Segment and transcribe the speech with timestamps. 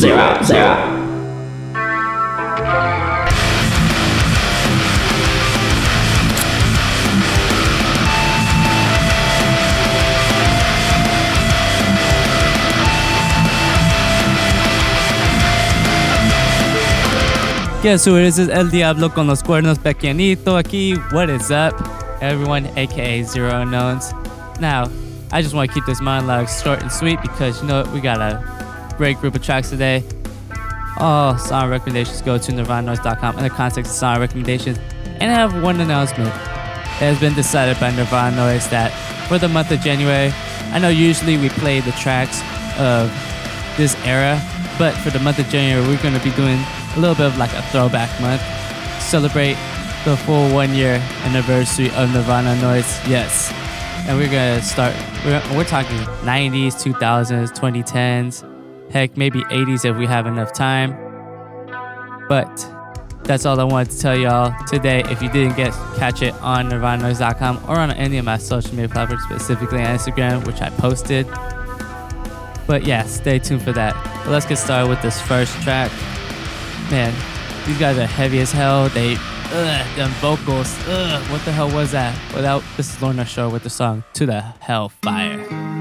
[0.00, 0.96] zero, zero.
[17.82, 18.38] Guess who it is?
[18.38, 20.96] It's El Diablo con los cuernos pequeñito aquí.
[21.12, 21.74] What is up,
[22.22, 24.14] everyone, aka Zero Unknowns?
[24.60, 24.90] Now,
[25.30, 27.92] I just want to keep this monologue short and sweet because you know what?
[27.92, 28.49] We got a
[29.00, 30.04] great group of tracks today.
[30.98, 34.76] All song recommendations go to nirvananoise.com in the context of song recommendations.
[35.20, 38.92] And I have one announcement that has been decided by Nirvana Noize that
[39.26, 40.30] for the month of January,
[40.74, 42.42] I know usually we play the tracks
[42.78, 43.08] of
[43.78, 44.38] this era,
[44.78, 46.60] but for the month of January, we're going to be doing
[46.94, 48.42] a little bit of like a throwback month.
[49.00, 49.56] Celebrate
[50.04, 53.08] the full one year anniversary of Nirvana Noize.
[53.08, 53.50] Yes.
[54.06, 54.94] And we're gonna start,
[55.24, 58.49] we're, we're talking 90s, 2000s, 2010s,
[58.90, 60.96] heck, maybe 80s if we have enough time.
[62.28, 62.48] But
[63.24, 65.02] that's all I wanted to tell y'all today.
[65.06, 68.88] If you didn't get catch it on nirvananoise.com or on any of my social media
[68.88, 71.26] platforms, specifically on Instagram, which I posted.
[72.66, 73.94] But yeah, stay tuned for that.
[74.24, 75.90] But let's get started with this first track.
[76.90, 77.14] Man,
[77.66, 78.88] these guys are heavy as hell.
[78.88, 82.16] They, ugh, them vocals, ugh, what the hell was that?
[82.34, 85.79] Without, this is Lorna Shore with the song To the Hellfire.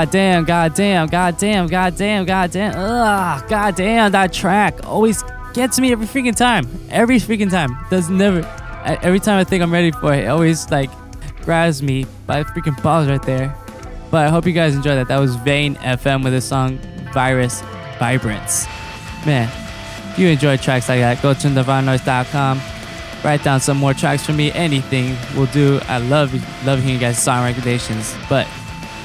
[0.00, 2.72] Goddamn, goddamn, goddamn, goddamn, goddamn.
[2.74, 6.66] Ugh, goddamn, that track always gets me every freaking time.
[6.88, 7.76] Every freaking time.
[7.90, 8.40] Does never.
[9.02, 10.88] Every time I think I'm ready for it, it always like
[11.42, 13.54] grabs me by freaking balls right there.
[14.10, 15.08] But I hope you guys enjoyed that.
[15.08, 16.78] That was Vein FM with the song
[17.12, 17.60] Virus
[17.98, 18.64] Vibrance.
[19.26, 19.50] Man,
[20.12, 22.58] if you enjoy tracks like that, go to nirvananoise.com.
[23.22, 24.50] Write down some more tracks for me.
[24.52, 25.78] Anything will do.
[25.88, 26.32] I love
[26.64, 28.16] love hearing you guys' song recommendations.
[28.30, 28.46] But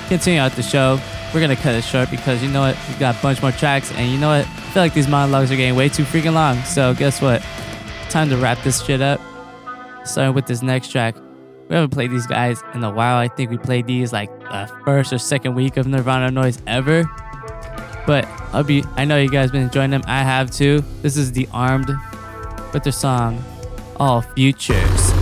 [0.08, 1.00] continue out the show.
[1.34, 2.78] We're gonna cut it short because you know what?
[2.90, 4.46] We got a bunch more tracks, and you know what?
[4.46, 6.58] I feel like these monologues are getting way too freaking long.
[6.64, 7.42] So guess what?
[8.10, 9.20] Time to wrap this shit up.
[10.06, 11.16] Starting with this next track.
[11.68, 13.18] We haven't played these guys in a while.
[13.18, 17.04] I think we played these like the first or second week of Nirvana Noize ever.
[18.06, 20.04] But I'll be I know you guys been enjoying them.
[20.06, 20.84] I have too.
[21.02, 21.92] This is the Armed
[22.72, 23.44] with their song
[23.98, 25.15] All Futures.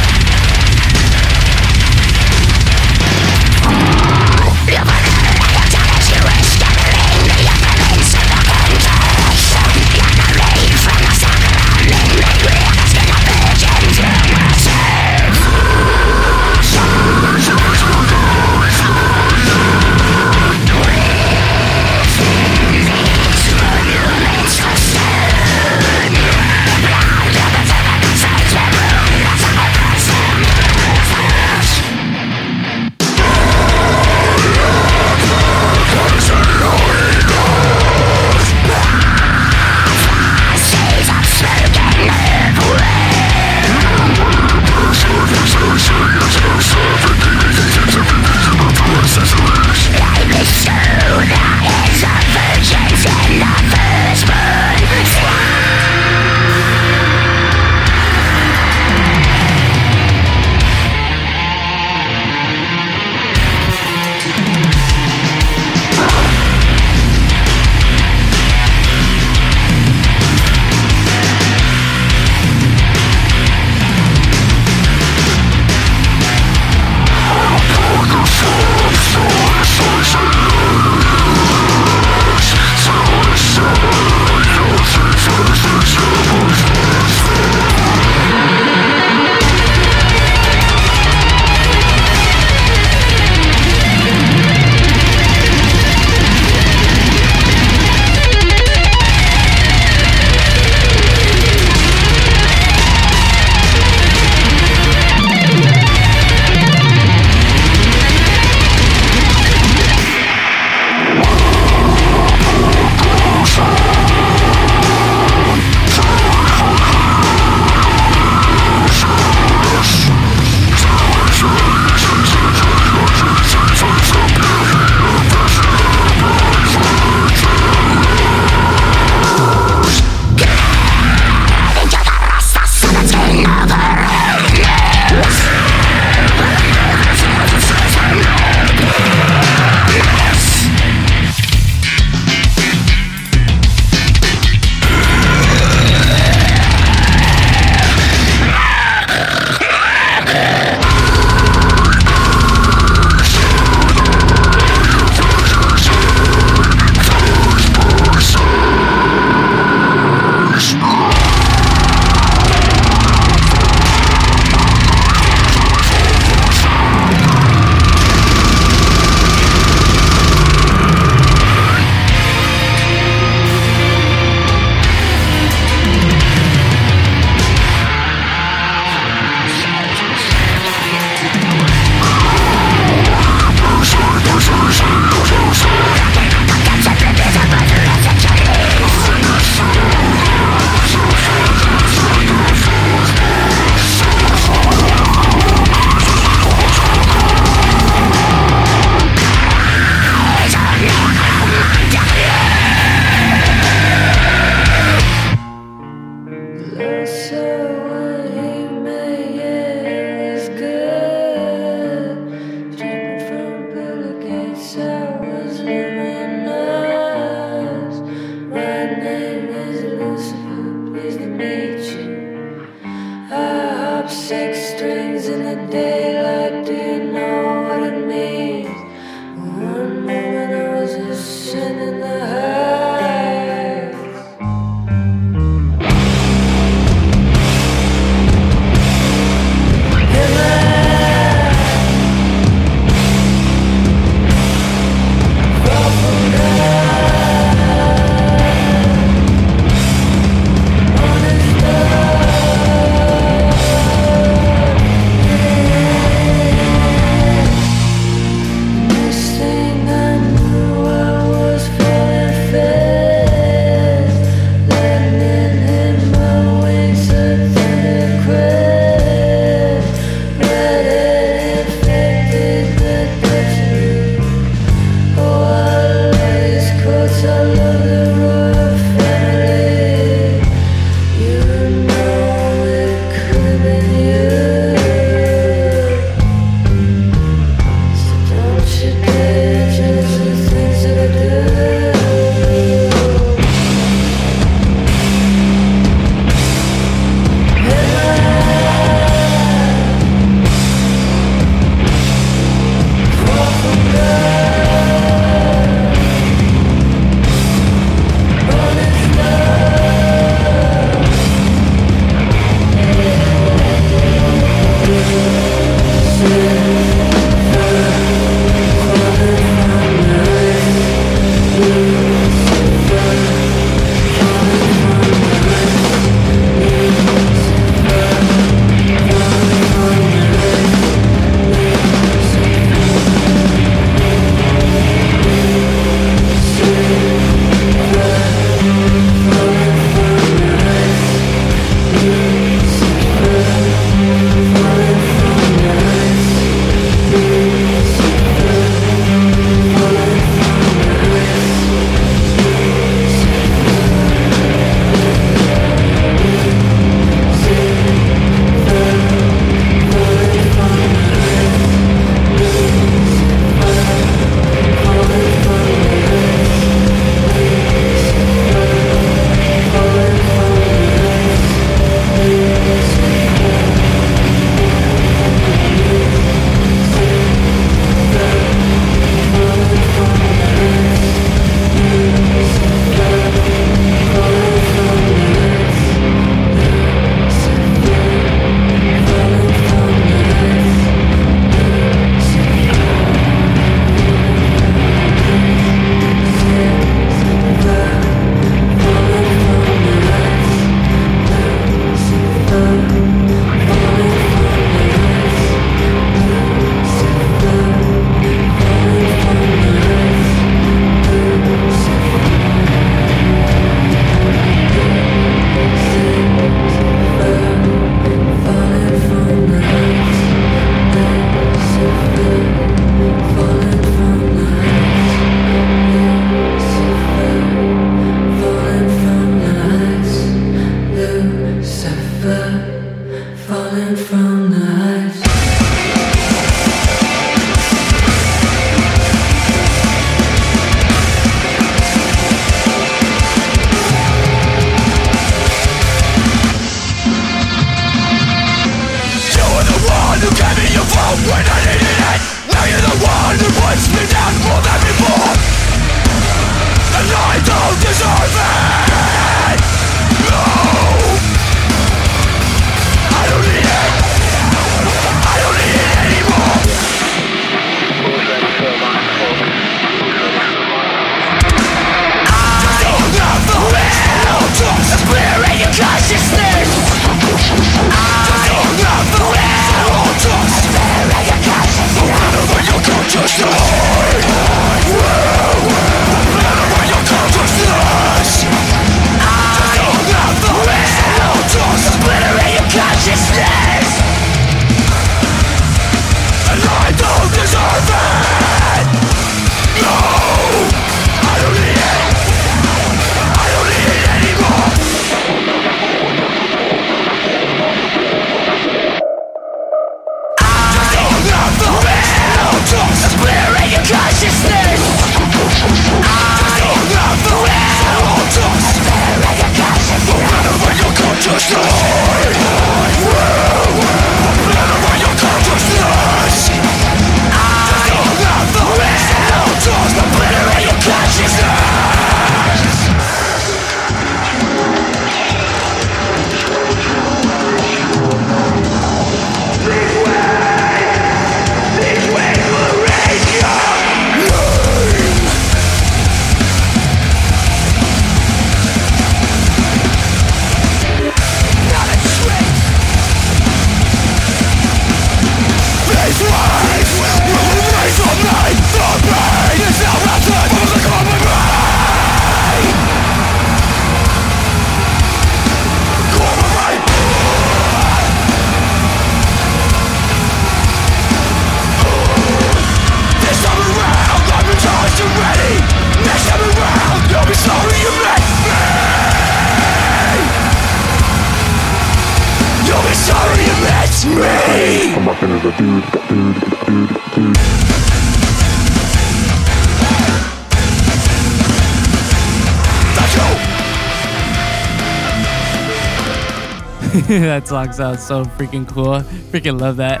[597.40, 599.00] That song sounds so freaking cool.
[599.30, 600.00] Freaking love that.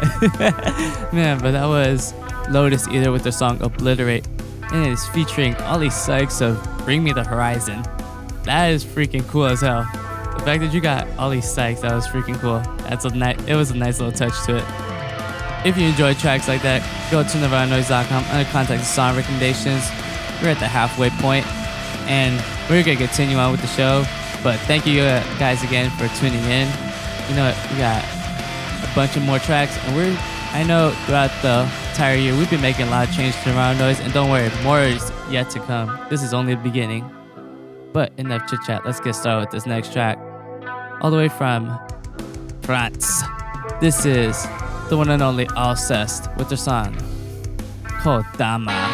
[1.12, 2.14] Man, but that was
[2.48, 4.26] Lotus Eater with their song Obliterate.
[4.72, 7.82] And it is featuring Oli Sykes of Bring Me the Horizon.
[8.44, 9.82] That is freaking cool as hell.
[10.36, 12.60] The fact that you got Oli Sykes, that was freaking cool.
[12.88, 14.64] That's a nice it was a nice little touch to it.
[15.66, 19.90] If you enjoy tracks like that, go to nirvananoise.com under contact the song recommendations.
[20.40, 21.46] We're at the halfway point,
[22.06, 22.38] and
[22.70, 24.04] we're gonna continue on with the show.
[24.44, 26.83] But thank you uh, guys again for tuning in.
[27.28, 30.16] You know, we got a bunch of more tracks, and we're
[30.54, 33.76] I know throughout the entire year we've been making a lot of changes to Nirvana
[33.76, 35.98] Noize, and don't worry, more is yet to come.
[36.10, 37.10] This is only the beginning.
[37.92, 38.86] But enough chit chat.
[38.86, 40.16] Let's get started with this next track.
[41.00, 41.76] All the way from
[42.62, 43.22] France.
[43.80, 44.46] This is
[44.90, 46.96] the one and only Alcest with their song
[47.84, 48.93] called Kodama.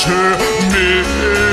[0.00, 1.49] Chimney.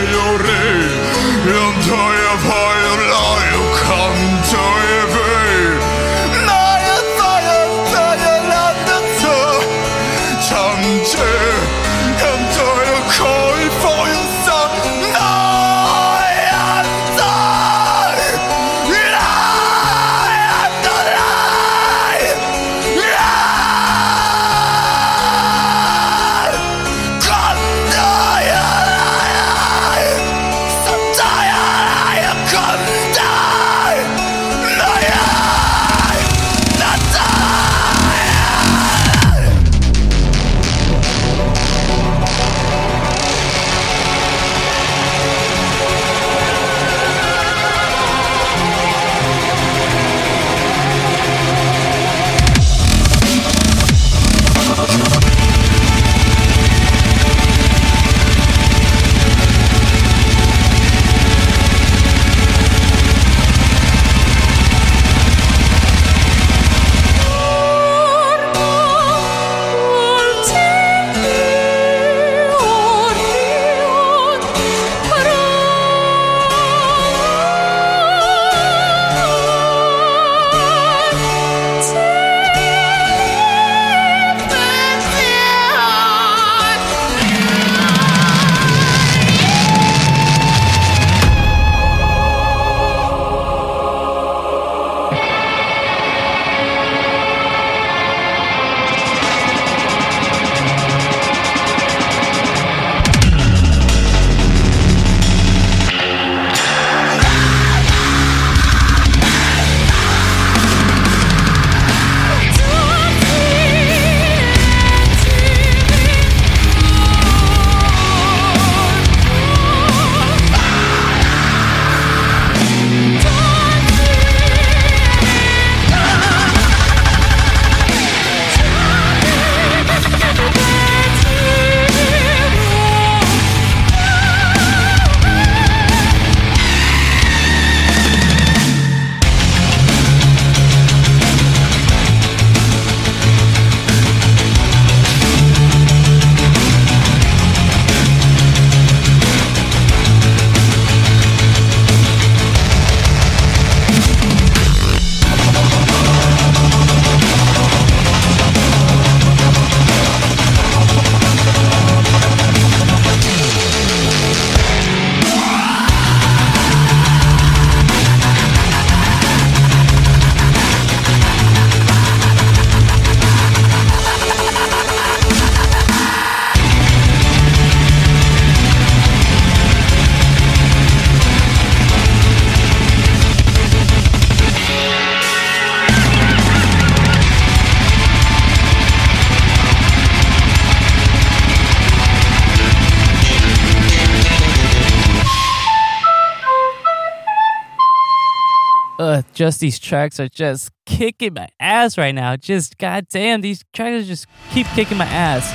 [199.38, 202.36] Just these tracks are just kicking my ass right now.
[202.36, 205.54] Just goddamn, these tracks just keep kicking my ass.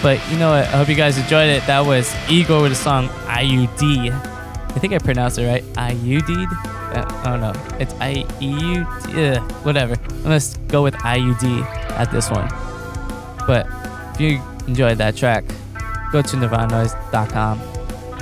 [0.00, 0.62] But you know what?
[0.62, 1.66] I hope you guys enjoyed it.
[1.66, 4.12] That was Igorrr with the song IUD.
[4.12, 5.64] I think I pronounced it right.
[5.64, 6.46] IUD?
[6.52, 7.76] Uh, I don't know.
[7.80, 9.40] It's I E U D.
[9.64, 9.96] Whatever.
[10.22, 11.62] Gonna go with IUD
[11.98, 12.48] at this one.
[13.44, 13.66] But
[14.14, 15.44] if you enjoyed that track,
[16.12, 17.60] go to nirvananoize.com.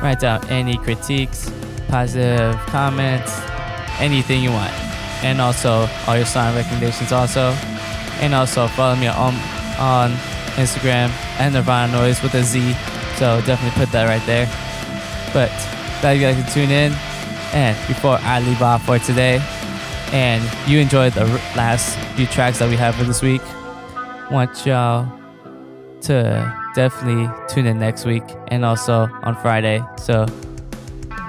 [0.00, 1.52] Write down any critiques,
[1.88, 3.38] positive comments,
[4.00, 4.83] anything you want
[5.24, 7.50] and also all your song recommendations also.
[8.20, 9.34] And also follow me on
[9.78, 10.12] on
[10.54, 11.08] Instagram
[11.40, 12.74] and Nirvana Noize with a Z.
[13.16, 14.46] So definitely put that right there.
[15.32, 15.50] But
[16.00, 16.92] glad you guys can tune in.
[17.52, 19.40] And before I leave off for today,
[20.12, 21.24] and you enjoyed the
[21.56, 23.42] last few tracks that we have for this week,
[24.30, 25.10] want y'all
[26.02, 29.82] to definitely tune in next week and also on Friday.
[29.96, 30.26] So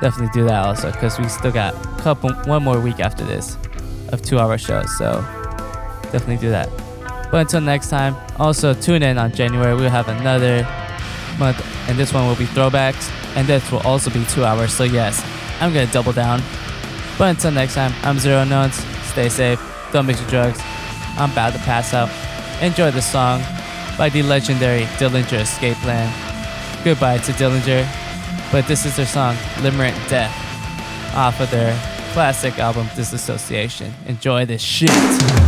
[0.01, 3.57] definitely do that also because we still got couple one more week after this
[4.09, 4.95] of two hour shows.
[4.97, 5.21] So
[6.11, 6.69] definitely do that.
[7.31, 9.75] But until next time, also tune in on January.
[9.75, 10.63] We'll have another
[11.37, 14.71] month, and this one will be throwbacks, and this will also be two hours.
[14.71, 15.21] So, yes,
[15.59, 16.41] I'm gonna double down.
[17.17, 18.75] But until next time, I'm Zero Knowns.
[19.11, 19.59] Stay safe,
[19.91, 20.59] don't mix your drugs.
[21.17, 22.09] I'm about to pass out.
[22.61, 23.41] Enjoy the song
[23.97, 26.11] by the legendary Dillinger Escape Plan.
[26.83, 27.85] Goodbye to Dillinger,
[28.51, 30.31] but this is their song, Limerent Death,
[31.15, 31.73] off of their
[32.15, 33.93] classic album Disassociation.
[34.07, 35.44] Enjoy this shit.